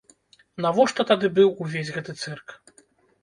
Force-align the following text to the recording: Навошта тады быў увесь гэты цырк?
Навошта 0.65 1.03
тады 1.11 1.29
быў 1.35 1.49
увесь 1.65 1.91
гэты 1.97 2.11
цырк? 2.21 2.47